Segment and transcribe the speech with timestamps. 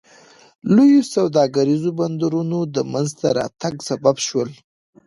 [0.75, 4.49] لویو سوداګریزو بندرونو د منځته راتګ سبب شول.